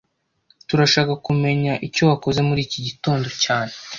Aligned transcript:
Turashaka 0.67 1.13
kumenya 1.25 1.73
icyo 1.87 2.03
wakoze 2.09 2.39
muri 2.47 2.61
iki 2.67 2.79
gitondo 2.87 3.27
cyane 3.43 3.73